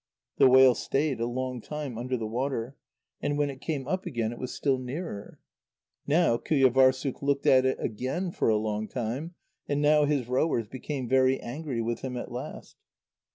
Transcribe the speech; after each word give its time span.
The 0.39 0.47
whale 0.49 0.73
stayed 0.73 1.19
a 1.19 1.27
long 1.27 1.61
time 1.61 1.95
under 1.95 2.17
the 2.17 2.25
water, 2.25 2.75
and 3.21 3.37
when 3.37 3.51
it 3.51 3.61
came 3.61 3.87
up 3.87 4.07
again 4.07 4.31
it 4.31 4.39
was 4.39 4.51
still 4.51 4.79
nearer. 4.79 5.39
Now 6.07 6.37
Qujâvârssuk 6.37 7.21
looked 7.21 7.45
at 7.45 7.67
it 7.67 7.77
again 7.79 8.31
for 8.31 8.49
a 8.49 8.57
long 8.57 8.87
time, 8.87 9.35
and 9.69 9.79
now 9.79 10.05
his 10.05 10.27
rowers 10.27 10.67
became 10.67 11.07
very 11.07 11.39
angry 11.39 11.83
with 11.83 12.01
him 12.01 12.17
at 12.17 12.31
last. 12.31 12.77